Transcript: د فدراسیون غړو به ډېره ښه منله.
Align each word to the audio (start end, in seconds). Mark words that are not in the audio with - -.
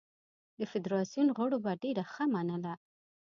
د 0.59 0.61
فدراسیون 0.71 1.27
غړو 1.37 1.57
به 1.65 1.71
ډېره 1.83 2.03
ښه 2.11 2.23
منله. 2.33 2.73